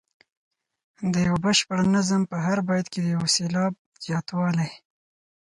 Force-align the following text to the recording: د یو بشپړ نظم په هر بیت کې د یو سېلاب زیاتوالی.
د 1.13 1.15
یو 1.27 1.35
بشپړ 1.45 1.79
نظم 1.95 2.21
په 2.31 2.37
هر 2.45 2.57
بیت 2.67 2.85
کې 2.93 2.99
د 3.03 3.07
یو 3.15 3.23
سېلاب 3.35 3.73
زیاتوالی. 4.05 4.71